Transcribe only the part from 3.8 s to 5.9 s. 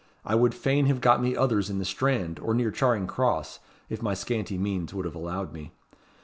if my scanty means would have allowed me.